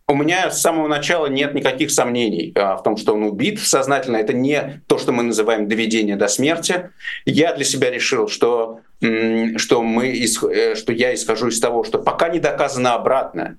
[0.09, 4.17] У меня с самого начала нет никаких сомнений а, в том, что он убит сознательно.
[4.17, 6.91] Это не то, что мы называем доведение до смерти.
[7.25, 12.29] Я для себя решил, что, что, мы, э, что я исхожу из того, что пока
[12.29, 13.59] не доказано обратное,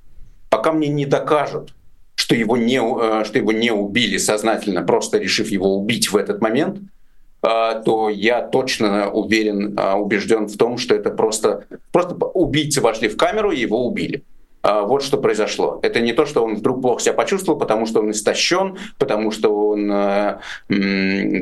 [0.50, 1.74] пока мне не докажут,
[2.16, 6.42] что его не, э, что его не убили сознательно, просто решив его убить в этот
[6.42, 6.80] момент,
[7.44, 13.16] а, то я точно уверен, убежден в том, что это просто, просто убийцы вошли в
[13.16, 14.24] камеру и его убили.
[14.68, 15.80] А, вот что произошло.
[15.82, 19.70] Это не то, что он вдруг плохо себя почувствовал, потому что он истощен, потому что
[19.70, 20.40] он, э,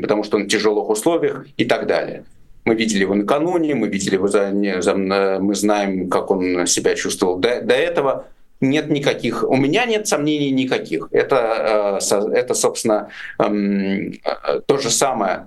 [0.00, 2.24] потому что он в тяжелых условиях и так далее.
[2.66, 4.52] Мы видели его накануне, мы видели его за,
[4.82, 8.26] за мы знаем, как он себя чувствовал до, до этого.
[8.60, 11.08] Нет никаких, у меня нет сомнений никаких.
[11.12, 15.46] Это, э, это собственно, эм, э, то же самое,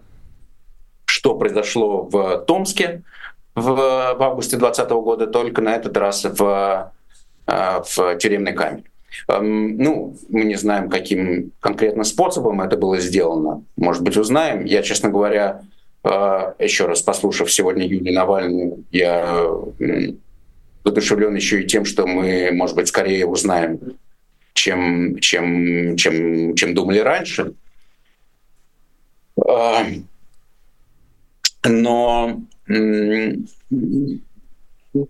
[1.06, 3.02] что произошло в Томске
[3.54, 6.92] в, в августе 2020 года, только на этот раз в
[7.48, 8.84] в тюремной камере.
[9.28, 13.64] Эм, ну, мы не знаем, каким конкретно способом это было сделано.
[13.76, 14.66] Может быть, узнаем.
[14.66, 15.69] Я, честно говоря, э,
[16.04, 19.46] еще раз послушав сегодня Юлию Навальную, я
[20.84, 23.98] воодушевлен еще и тем, что мы, может быть, скорее узнаем,
[24.54, 27.54] чем, чем, чем, чем думали раньше.
[29.46, 29.86] Э,
[31.66, 32.40] но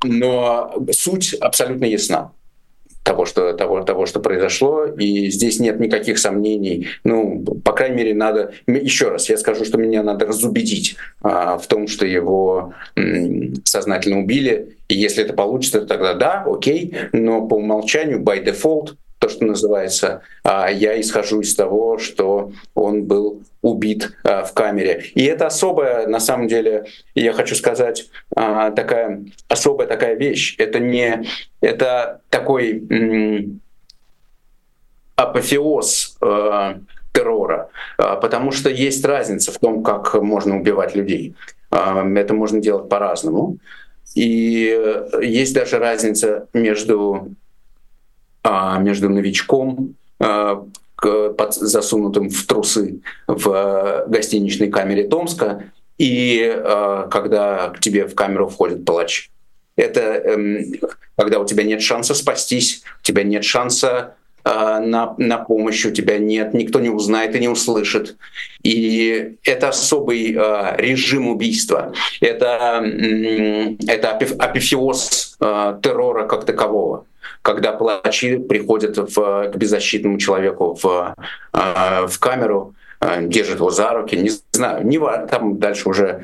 [0.03, 2.31] но суть абсолютно ясна
[3.09, 6.89] того, что, того, того, что произошло, и здесь нет никаких сомнений.
[7.03, 8.51] Ну, по крайней мере, надо...
[8.67, 14.19] Еще раз, я скажу, что меня надо разубедить а, в том, что его м, сознательно
[14.19, 19.27] убили, и если это получится, то тогда да, окей, но по умолчанию, by default, то,
[19.27, 25.11] что называется, а, я исхожу из того, что он был убит а, в камере.
[25.13, 30.55] И это особая, на самом деле, я хочу сказать, а, такая особая такая вещь.
[30.57, 31.25] Это не
[31.59, 33.59] это такой
[35.17, 36.17] апофеоз
[37.11, 41.35] террора, потому что есть разница в том, как можно убивать людей.
[41.71, 43.57] Это можно делать по-разному.
[44.15, 47.35] И э, есть даже разница между
[48.43, 50.65] между новичком, а,
[51.01, 58.15] под, засунутым в трусы в э, гостиничной камере Томска, и а, когда к тебе в
[58.15, 59.29] камеру входит палач.
[59.77, 60.73] Это эм,
[61.17, 65.91] когда у тебя нет шанса спастись, у тебя нет шанса а, на, на помощь у
[65.91, 68.17] тебя нет, никто не узнает и не услышит.
[68.61, 70.33] И это особый
[70.77, 71.93] режим убийства.
[72.19, 72.83] Это,
[73.87, 77.05] это апифеоз э, террора как такового
[77.41, 81.15] когда палачи приходят в, к беззащитному человеку в,
[81.53, 82.73] в камеру,
[83.21, 86.21] держат его за руки, не знаю, не, там дальше уже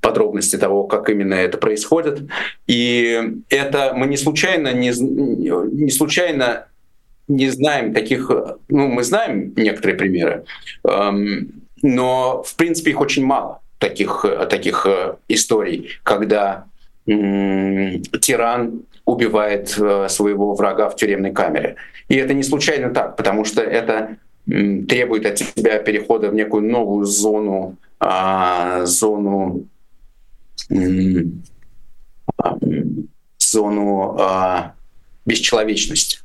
[0.00, 2.20] подробности того, как именно это происходит.
[2.66, 6.66] И это мы не случайно не, не случайно
[7.28, 8.30] не знаем таких,
[8.68, 10.44] ну, мы знаем некоторые примеры,
[10.84, 16.66] эм, но, в принципе, их очень мало, таких, таких э, историй, когда
[17.06, 21.76] тиран убивает э, своего врага в тюремной камере.
[22.08, 27.04] И это не случайно так, потому что это требует от тебя перехода в некую новую
[27.06, 29.68] зону, а, зону,
[32.36, 32.56] а,
[33.38, 34.74] зону а,
[35.24, 36.18] бесчеловечности.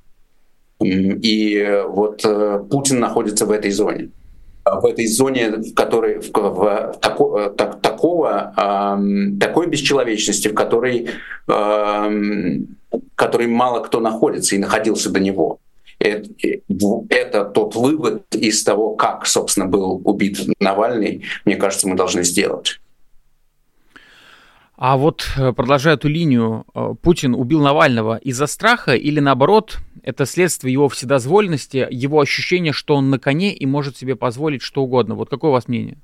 [0.79, 4.09] И вот э, Путин находится в этой зоне
[4.75, 10.53] в этой зоне, в которой в, в, тако, э, так, такого э, такой бесчеловечности, в
[10.53, 11.09] которой
[11.47, 12.59] э,
[13.15, 15.59] которой мало кто находится и находился до него.
[15.99, 16.29] Это,
[17.09, 22.79] это тот вывод из того, как, собственно, был убит Навальный, мне кажется, мы должны сделать.
[24.77, 30.27] А вот э, продолжая эту линию, э, Путин убил Навального из-за страха или наоборот, это
[30.27, 35.15] следствие его вседозволенности, его ощущения, что он на коне и может себе позволить что угодно.
[35.15, 35.97] Вот какое у вас мнение?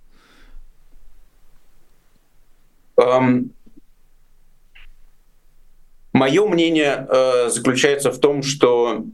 [2.99, 3.49] Um,
[6.11, 9.05] мое мнение э, заключается в том, что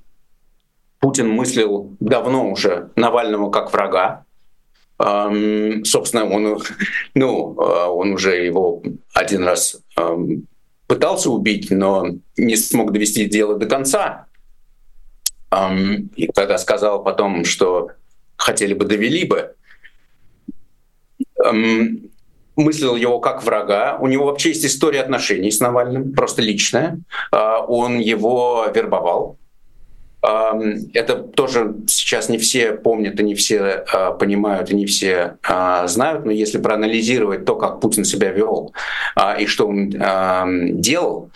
[0.99, 4.23] Путин мыслил давно уже Навального как врага,
[4.99, 6.61] Собственно, он,
[7.15, 8.83] ну, а, он уже его
[9.13, 9.81] один раз
[10.87, 14.25] пытался убить, но не смог довести дело до конца.
[16.17, 17.91] И когда сказал потом, что
[18.35, 19.55] хотели бы довели бы,
[22.59, 23.97] мыслил его как врага.
[23.99, 26.99] У него вообще есть история отношений с Навальным, просто личная.
[27.31, 29.37] А, он его вербовал
[30.21, 35.87] это тоже сейчас не все помнят и не все а, понимают и не все а,
[35.87, 38.73] знают, но если проанализировать то, как Путин себя вел
[39.15, 39.91] а, и что он
[40.81, 41.31] делал,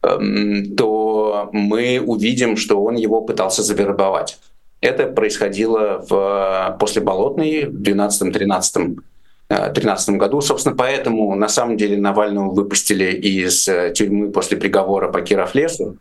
[0.00, 4.38] то мы увидим, что он его пытался завербовать.
[4.80, 8.96] Это происходило в, после Болотной в 12-13
[9.48, 10.40] 2013 году.
[10.40, 15.98] Собственно, поэтому на самом деле Навального выпустили из э, тюрьмы после приговора по Кировлесу.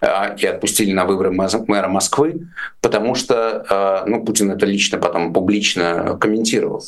[0.00, 2.48] А, и отпустили на выборы мэра Москвы,
[2.80, 6.82] потому что а, ну, Путин это лично потом публично комментировал,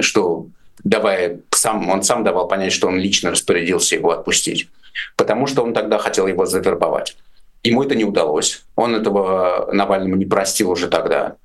[0.00, 0.46] что
[0.82, 4.68] давая сам, он сам давал понять, что он лично распорядился его отпустить,
[5.16, 7.16] потому что он тогда хотел его завербовать.
[7.62, 8.62] Ему это не удалось.
[8.76, 11.36] Он этого Навальному не простил уже тогда,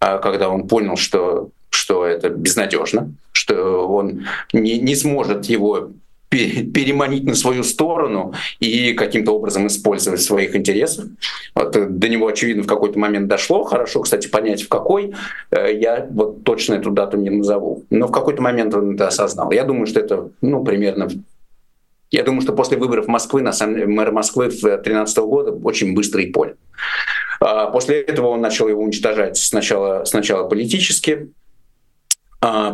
[0.00, 5.90] а когда он понял, что, что это безнадежно, что он не, не сможет его
[6.28, 11.06] переманить на свою сторону и каким-то образом использовать в своих интересах.
[11.54, 13.64] Вот, э, до него, очевидно, в какой-то момент дошло.
[13.64, 15.14] Хорошо, кстати, понять, в какой.
[15.50, 17.84] Э, я вот точно эту дату не назову.
[17.90, 19.50] Но в какой-то момент он это осознал.
[19.52, 21.08] Я думаю, что это, ну, примерно
[22.10, 26.22] я думаю, что после выборов Москвы, на самом деле, мэра Москвы 2013 года очень быстро
[26.22, 26.54] и понял.
[27.40, 31.30] А после этого он начал его уничтожать сначала, сначала политически,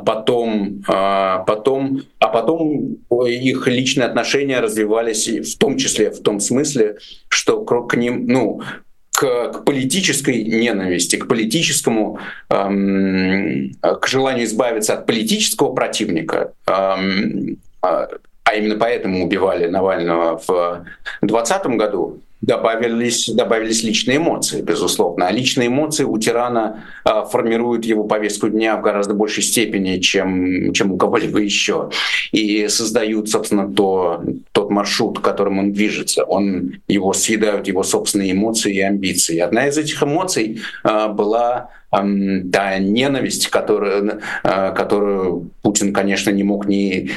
[0.04, 6.96] потом, а потом, а потом их личные отношения развивались в том числе в том смысле,
[7.28, 8.60] что к ним, ну,
[9.12, 17.58] к, к политической ненависти, к политическому, эм, к желанию избавиться от политического противника, эм,
[18.52, 20.84] а именно поэтому убивали Навального в
[21.22, 25.28] 2020 году, добавились, добавились личные эмоции, безусловно.
[25.28, 30.72] А личные эмоции у тирана а, формируют его повестку дня в гораздо большей степени, чем,
[30.72, 31.90] чем у кого-либо еще.
[32.32, 36.24] И создают, собственно, то, тот маршрут, которым он движется.
[36.24, 39.38] Он, его съедают его собственные эмоции и амбиции.
[39.38, 46.66] Одна из этих эмоций а, была та ненависть, которую, а, которую Путин, конечно, не мог
[46.66, 47.10] ни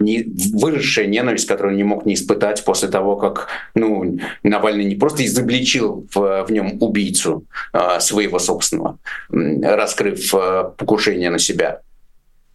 [0.00, 4.96] не, выросшая ненависть, которую он не мог не испытать после того, как ну, Навальный не
[4.96, 8.98] просто изобличил в, в нем убийцу э, своего собственного,
[9.30, 11.80] раскрыв э, покушение на себя,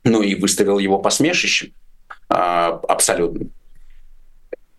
[0.04, 1.72] ну и выставил его посмешищем
[2.30, 3.48] э, абсолютно.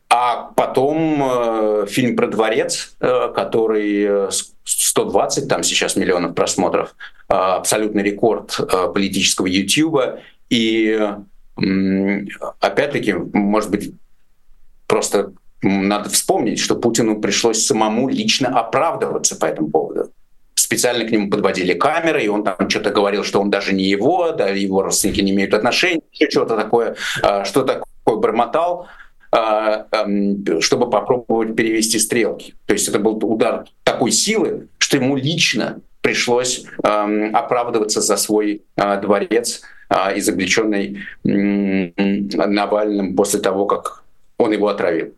[0.09, 4.31] А потом э, фильм про дворец, э, который
[4.65, 6.95] 120 там сейчас миллионов просмотров,
[7.29, 11.11] э, абсолютный рекорд э, политического Ютьюба, и
[12.61, 13.93] опять-таки, может быть,
[14.87, 20.11] просто надо вспомнить, что Путину пришлось самому лично оправдываться по этому поводу.
[20.55, 24.33] Специально к нему подводили камеры, и он там что-то говорил, что он даже не его,
[24.33, 28.89] да, его родственники не имеют отношения, что-то такое, а, что такое бормотал,
[29.33, 29.87] а,
[30.61, 32.55] чтобы попробовать перевести стрелки.
[32.67, 38.97] То есть это был удар такой силы, что ему лично пришлось оправдываться за свой а,
[38.97, 44.03] дворец, а, изобличенный Навальным после того, как
[44.39, 45.13] он его отравил.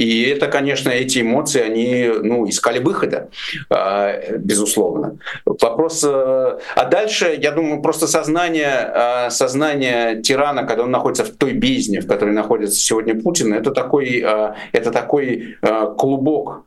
[0.00, 3.28] И это, конечно, эти эмоции, они ну, искали выхода,
[3.68, 5.18] а, безусловно.
[5.44, 6.02] Вопрос...
[6.04, 11.52] Э, а дальше, я думаю, просто сознание, а, сознание тирана, когда он находится в той
[11.52, 14.24] бездне, в которой находится сегодня Путин, это такой,
[14.72, 15.58] это такой
[15.98, 16.64] клубок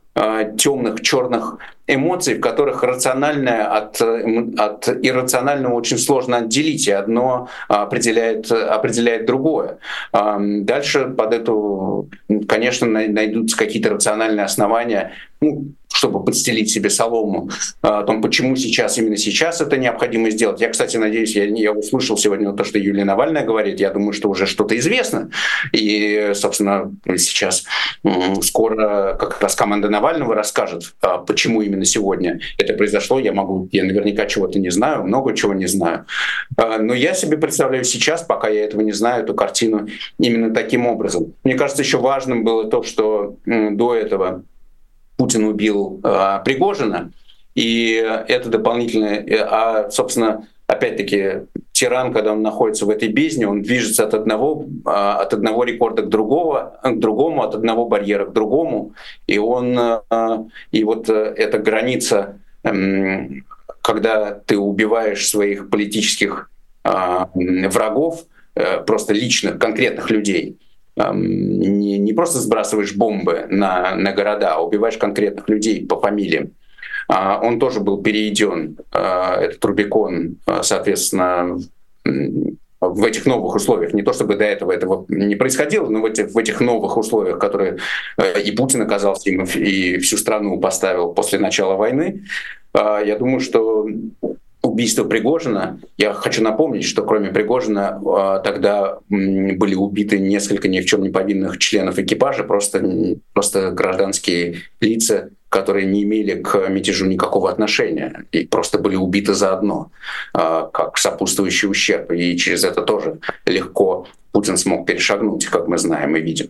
[0.56, 8.50] темных, черных эмоций, в которых рациональное от, от иррационального очень сложно отделить, и одно определяет,
[8.50, 9.78] определяет другое.
[10.12, 12.08] Дальше под эту,
[12.48, 19.16] конечно, найдутся какие-то рациональные основания, ну, чтобы подстелить себе солому, о том, почему сейчас, именно
[19.16, 20.60] сейчас это необходимо сделать.
[20.60, 24.28] Я, кстати, надеюсь, я, я услышал сегодня то, что Юлия Навальная говорит, я думаю, что
[24.28, 25.30] уже что-то известно.
[25.72, 27.64] И, собственно, сейчас
[28.42, 33.20] скоро как раз команда Навального расскажет, а, почему именно сегодня это произошло.
[33.20, 36.06] Я могу, я наверняка чего-то не знаю, много чего не знаю.
[36.56, 39.86] А, но я себе представляю сейчас, пока я этого не знаю, эту картину
[40.18, 41.34] именно таким образом.
[41.44, 44.42] Мне кажется, еще важным было то, что до этого
[45.16, 47.12] Путин убил э, Пригожина,
[47.54, 47.94] и
[48.28, 54.04] это дополнительное, э, а, собственно, опять-таки, тиран, когда он находится в этой бездне, он движется
[54.04, 58.94] от одного, а, от одного рекорда к, другого, к другому, от одного барьера к другому,
[59.26, 59.78] и он,
[60.72, 63.44] и вот э, эта граница, эм,
[63.82, 66.50] когда ты убиваешь своих политических
[66.84, 68.24] врагов,
[68.86, 70.58] просто личных, конкретных людей,
[70.96, 76.52] не, не просто сбрасываешь бомбы на, на города, а убиваешь конкретных людей по фамилиям.
[77.08, 81.58] А, он тоже был перееден, а, этот Рубикон, а, соответственно,
[82.80, 83.94] в этих новых условиях.
[83.94, 87.38] Не то чтобы до этого этого не происходило, но в этих, в этих новых условиях,
[87.38, 87.78] которые
[88.18, 92.24] э, и Путин оказался им, и всю страну поставил после начала войны,
[92.74, 93.86] я думаю, что
[94.64, 100.86] убийство Пригожина, я хочу напомнить, что кроме Пригожина а, тогда были убиты несколько ни в
[100.86, 107.50] чем не повинных членов экипажа, просто, просто гражданские лица, которые не имели к мятежу никакого
[107.50, 109.90] отношения и просто были убиты заодно,
[110.32, 112.10] а, как сопутствующий ущерб.
[112.12, 116.48] И через это тоже легко Путин смог перешагнуть, как мы знаем и видим.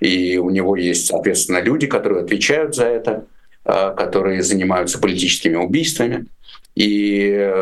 [0.00, 3.26] И у него есть, соответственно, люди, которые отвечают за это,
[3.64, 6.26] а, которые занимаются политическими убийствами.
[6.74, 7.52] И,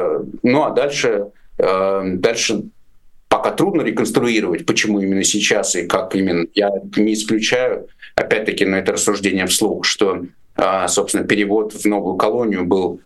[0.42, 1.26] ну а дальше,
[1.58, 2.64] э, дальше
[3.28, 6.46] пока трудно реконструировать, почему именно сейчас и как именно.
[6.54, 10.24] Я не исключаю, опять-таки, на это рассуждение вслух, что,
[10.56, 13.00] э, собственно, перевод в новую колонию был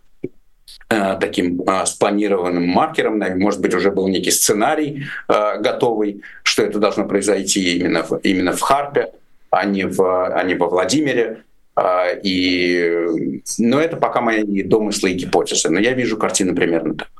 [0.89, 7.77] э, таким спланированным маркером, может быть, уже был некий сценарий готовый, что это должно произойти
[7.79, 9.11] именно в, именно в Харпе,
[9.51, 11.43] а не, в, а не во Владимире.
[11.77, 15.69] А, и, но это пока мои домыслы и гипотезы.
[15.69, 17.11] Но я вижу картину примерно так.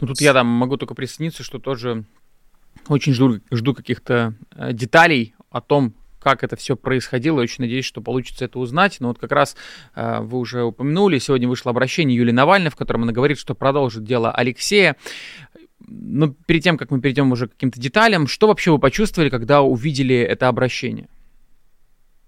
[0.00, 2.04] Ну тут я там могу только присоединиться, что тоже
[2.88, 7.40] очень жду, жду каких-то э, деталей о том, как это все происходило.
[7.40, 8.96] Очень надеюсь, что получится это узнать.
[8.98, 9.56] Но вот как раз
[9.94, 14.02] э, вы уже упомянули, сегодня вышло обращение Юлии Навальной, в котором она говорит, что продолжит
[14.02, 14.96] дело Алексея.
[15.86, 19.62] Но перед тем, как мы перейдем уже к каким-то деталям, что вообще вы почувствовали, когда
[19.62, 21.08] увидели это обращение?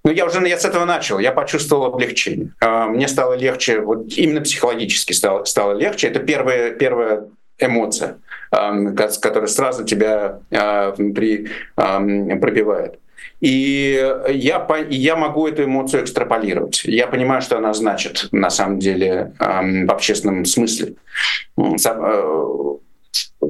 [0.05, 1.19] Ну, я уже я с этого начал.
[1.19, 2.53] Я почувствовал облегчение.
[2.61, 6.09] А, мне стало легче, вот именно психологически стало, стало легче.
[6.09, 7.29] Это первая, первая
[7.59, 8.19] эмоция,
[8.51, 12.99] которая сразу тебя а, внутри пробивает.
[13.41, 13.93] И
[14.29, 16.85] я, я могу эту эмоцию экстраполировать.
[16.85, 20.95] Я понимаю, что она значит на самом деле в общественном смысле
[21.57, 21.79] э,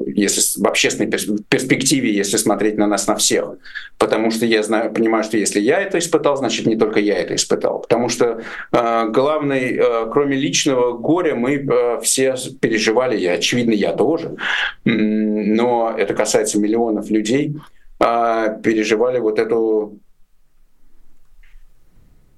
[0.06, 3.56] если в общественной перспективе, если смотреть на нас на всех.
[3.98, 7.34] Потому что я знаю, понимаю, что если я это испытал, значит не только я это
[7.34, 7.80] испытал.
[7.80, 13.92] Потому что э, главный, э, кроме личного горя, мы э, все переживали, и очевидно я
[13.92, 14.36] тоже,
[14.84, 17.56] но это касается миллионов людей,
[18.00, 19.98] э, переживали вот эту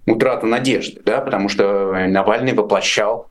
[0.06, 3.28] утрату надежды, да, потому что Навальный воплощал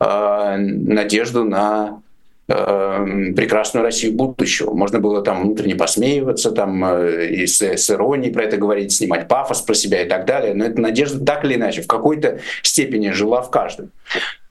[0.00, 2.02] э, надежду на
[2.46, 4.74] прекрасную Россию будущего.
[4.74, 9.28] Можно было там внутренне посмеиваться, там э, и с, с иронией про это говорить, снимать
[9.28, 10.52] пафос про себя и так далее.
[10.52, 13.92] Но эта надежда так или иначе в какой-то степени жила в каждом.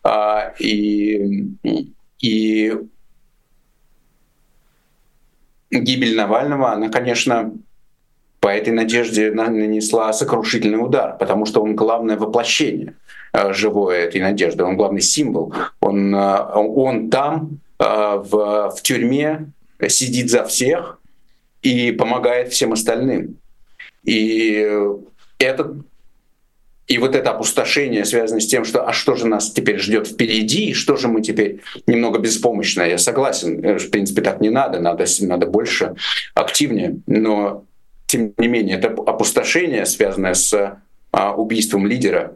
[0.03, 1.51] А, и,
[2.19, 2.77] и
[5.69, 7.53] гибель Навального, она, конечно,
[8.39, 12.95] по этой надежде нанесла сокрушительный удар, потому что он главное воплощение
[13.33, 15.53] э, живое этой надежды, он главный символ.
[15.79, 19.51] Он, он там, Э, в, в тюрьме,
[19.87, 20.99] сидит за всех
[21.61, 23.37] и помогает всем остальным.
[24.03, 24.67] И
[25.39, 25.75] это
[26.87, 30.73] и вот это опустошение связано с тем, что а что же нас теперь ждет впереди,
[30.73, 32.91] что же мы теперь немного беспомощные.
[32.91, 35.95] Я согласен, э, в принципе, так не надо, надо, надо больше,
[36.33, 36.97] активнее.
[37.07, 37.63] Но,
[38.05, 40.77] тем не менее, это опустошение, связанное с
[41.11, 42.35] а, убийством лидера,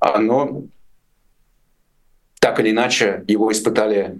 [0.00, 0.64] оно
[2.40, 4.18] так или иначе его испытали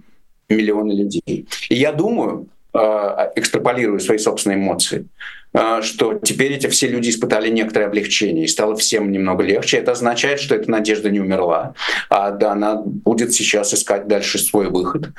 [0.48, 1.46] миллионы людей.
[1.68, 5.06] И я думаю, а, экстраполирую свои собственные эмоции,
[5.52, 9.76] а, что теперь эти все люди испытали некоторое облегчение и стало всем немного легче.
[9.76, 11.74] Это означает, что эта надежда не умерла,
[12.10, 15.10] а да, она будет сейчас искать дальше свой выход.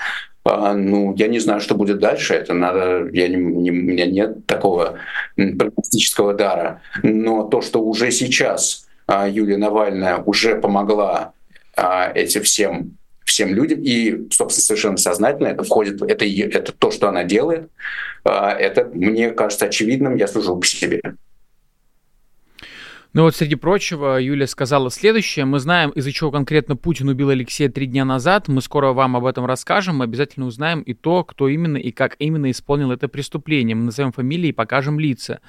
[0.43, 2.33] А, ну, я не знаю, что будет дальше.
[2.33, 4.99] Это надо, я не, не, у меня нет такого
[5.35, 6.81] прогностического дара.
[7.03, 11.33] Но то, что уже сейчас а, Юлия Навальная уже помогла
[11.75, 17.09] а, этим всем всем людям, и, собственно, совершенно сознательно это входит, это, это то, что
[17.09, 17.69] она делает,
[18.23, 21.01] а, это, мне кажется, очевидным, я служу к себе.
[23.13, 25.45] Ну вот, среди прочего, Юлия сказала следующее.
[25.45, 28.49] Мы знаем, из-за чего конкретно Путин убил Алексея три дня назад.
[28.49, 29.99] Мы скоро вам об этом расскажем.
[29.99, 33.73] Мы обязательно узнаем и то, кто именно и как именно исполнил это преступление.
[33.73, 35.39] Мы назовем фамилии и покажем лица.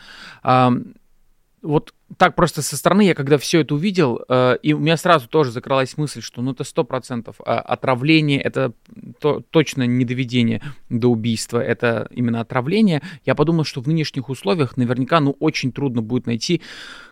[1.61, 5.29] Вот так просто со стороны, я когда все это увидел, э, и у меня сразу
[5.29, 8.73] тоже закралась мысль, что ну это сто процентов а отравление, это
[9.21, 13.03] то, точно не доведение до убийства, это именно отравление.
[13.25, 16.63] Я подумал, что в нынешних условиях наверняка ну очень трудно будет найти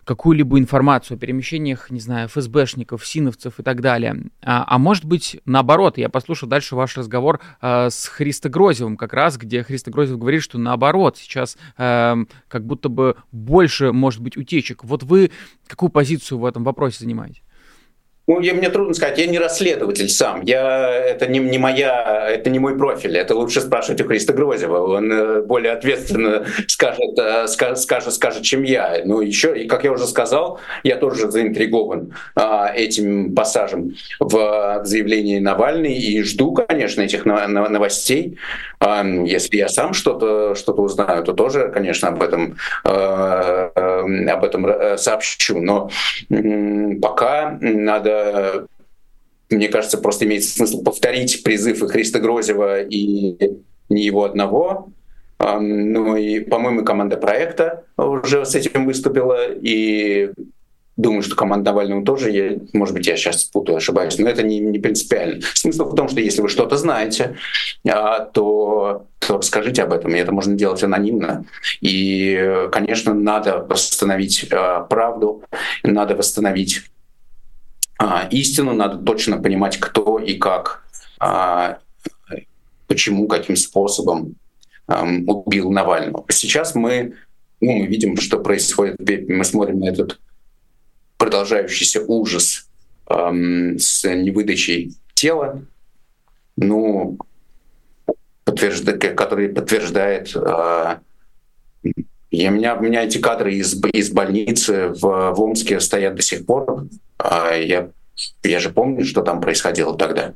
[0.05, 4.29] какую-либо информацию о перемещениях, не знаю, ФСБшников, синовцев и так далее.
[4.41, 9.13] А, а может быть наоборот, я послушал дальше ваш разговор э, с Христо Грозевым как
[9.13, 12.15] раз, где Христо Грозев говорит, что наоборот, сейчас э,
[12.47, 15.31] как будто бы больше может быть утечек вот вы
[15.67, 17.41] какую позицию в этом вопросе занимаете?
[18.27, 22.49] Ну, я, мне трудно сказать, я не расследователь сам, я, это не, не моя, это
[22.49, 27.45] не мой профиль, это лучше спрашивать у Христа Грозева, он э, более ответственно скажет, э,
[27.47, 29.01] скажет, скажет, чем я.
[29.05, 35.37] Ну, еще, и как я уже сказал, я тоже заинтригован а, этим пассажем в заявлении
[35.37, 38.39] Навальный и жду, конечно, этих новостей.
[38.79, 44.97] А, если я сам что-то что узнаю, то тоже, конечно, об этом, а, об этом
[44.97, 45.59] сообщу.
[45.61, 45.91] Но
[47.01, 48.14] пока надо
[49.49, 53.37] мне кажется, просто имеет смысл повторить призыв и Христа Грозева, и
[53.89, 54.89] не его одного.
[55.39, 60.31] Ну и, по-моему, команда проекта уже с этим выступила, и
[60.97, 64.59] думаю, что команда Навального тоже, я, может быть, я сейчас путаю, ошибаюсь, но это не,
[64.59, 65.41] не принципиально.
[65.53, 67.35] Смысл в том, что если вы что-то знаете,
[67.87, 71.45] а, то, то расскажите об этом, и это можно делать анонимно.
[71.81, 75.43] И, конечно, надо восстановить а, правду,
[75.83, 76.83] надо восстановить
[77.97, 80.85] а, истину, надо точно понимать, кто и как,
[81.19, 81.79] а,
[82.87, 84.35] почему, каким способом
[84.87, 86.25] убил Навального.
[86.29, 87.15] Сейчас мы,
[87.59, 90.19] ну, мы видим, что происходит, мы смотрим на этот
[91.17, 92.69] продолжающийся ужас
[93.07, 95.65] с невыдачей тела,
[96.55, 97.17] ну,
[98.43, 101.01] подтверждает, который подтверждает а,
[102.35, 106.21] и у меня, у меня эти кадры из, из больницы в, в Омске стоят до
[106.21, 106.87] сих пор.
[107.17, 107.91] А я,
[108.43, 110.33] я же помню, что там происходило тогда.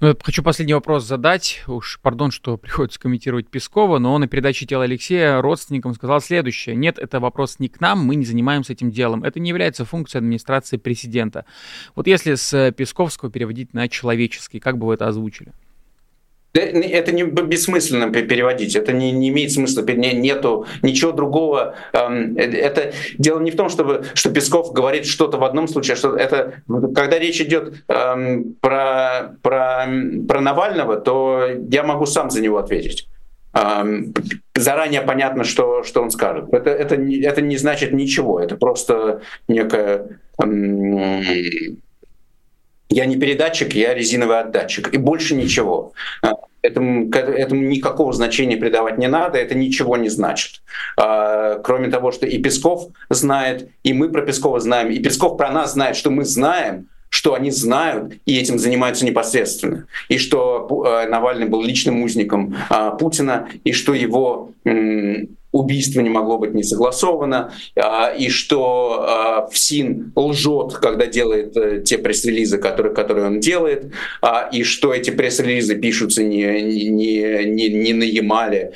[0.00, 1.64] Ну, хочу последний вопрос задать.
[1.66, 6.76] Уж, пардон, что приходится комментировать Пескова, но он на передаче «Тело Алексея» родственникам сказал следующее.
[6.76, 9.24] Нет, это вопрос не к нам, мы не занимаемся этим делом.
[9.24, 11.46] Это не является функцией администрации президента.
[11.96, 15.52] Вот если с Песковского переводить на человеческий, как бы вы это озвучили?
[16.54, 21.74] Это не бессмысленно переводить, это не, не имеет смысла, нету ничего другого.
[21.92, 25.94] Эм, э, это дело не в том, чтобы, что Песков говорит что-то в одном случае,
[25.94, 26.62] а что это
[26.94, 29.86] когда речь идет эм, про, про,
[30.26, 33.08] про Навального, то я могу сам за него ответить.
[33.52, 34.14] Эм,
[34.54, 36.52] заранее понятно, что, что он скажет.
[36.52, 40.18] Это, это, это не значит ничего, это просто некая
[42.88, 44.92] я не передатчик, я резиновый отдатчик.
[44.94, 45.92] И больше ничего.
[46.22, 50.62] А, этому, этому никакого значения придавать не надо, это ничего не значит.
[50.96, 55.50] А, кроме того, что и Песков знает, и мы про Пескова знаем, и Песков про
[55.50, 61.08] нас знает, что мы знаем, что они знают и этим занимаются непосредственно, и что э,
[61.08, 64.50] Навальный был личным узником а, Путина, и что его
[65.52, 71.82] убийство не могло быть не согласовано, а, и что а, ФСИН лжет, когда делает э,
[71.82, 77.68] те пресс-релизы, которые, которые он делает, а, и что эти пресс-релизы пишутся не, не, не,
[77.68, 78.72] не на Ямале,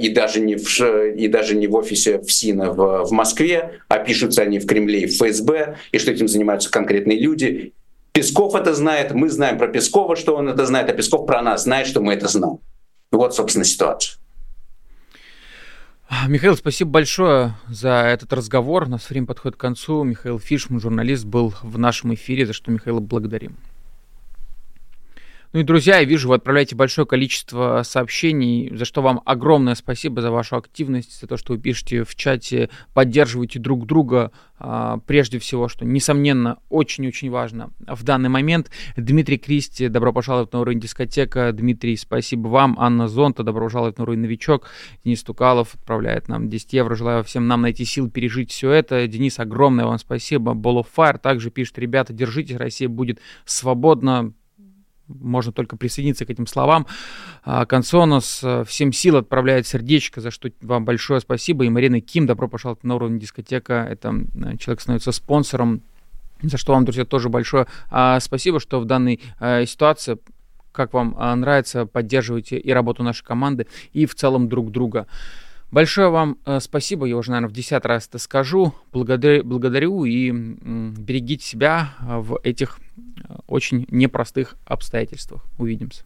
[0.00, 4.40] и даже не в, и даже не в офисе ФСИНа в, в Москве, а пишутся
[4.40, 7.74] они в Кремле и в ФСБ, и что этим занимаются конкретные люди.
[8.12, 11.64] Песков это знает, мы знаем про Пескова, что он это знает, а Песков про нас
[11.64, 12.60] знает, что мы это знаем.
[13.12, 14.16] Вот, собственно, ситуация.
[16.28, 18.84] Михаил, спасибо большое за этот разговор.
[18.84, 20.04] У нас время подходит к концу.
[20.04, 23.56] Михаил Фишман, журналист, был в нашем эфире, за что Михаила благодарим.
[25.56, 30.20] Ну и, друзья, я вижу, вы отправляете большое количество сообщений, за что вам огромное спасибо
[30.20, 35.38] за вашу активность, за то, что вы пишете в чате, поддерживаете друг друга, а, прежде
[35.38, 38.70] всего, что, несомненно, очень-очень важно в данный момент.
[38.98, 41.50] Дмитрий Кристи, добро пожаловать на уровень дискотека.
[41.52, 42.76] Дмитрий, спасибо вам.
[42.78, 44.68] Анна Зонта, добро пожаловать на уровень новичок.
[45.06, 46.94] Денис Тукалов отправляет нам 10 евро.
[46.96, 49.06] Желаю всем нам найти сил пережить все это.
[49.06, 50.52] Денис, огромное вам спасибо.
[50.52, 54.34] Ball of Fire также пишет, ребята, держитесь, Россия будет свободна
[55.08, 56.86] можно только присоединиться к этим словам.
[57.44, 61.64] А, Консонос всем сил отправляет сердечко, за что вам большое спасибо.
[61.64, 63.86] И Марина Ким, добро пожаловать на уровень дискотека.
[63.90, 64.14] Это
[64.58, 65.82] человек становится спонсором
[66.42, 70.18] за что вам, друзья, тоже большое а, спасибо, что в данной а, ситуации
[70.72, 75.06] как вам нравится, поддерживаете и работу нашей команды, и в целом друг друга.
[75.70, 78.72] Большое вам э, спасибо, я уже, наверное, в десятый раз это скажу.
[78.92, 82.85] Благодарю, благодарю и берегите себя в этих э,
[83.46, 85.44] очень непростых обстоятельствах.
[85.58, 86.04] Увидимся.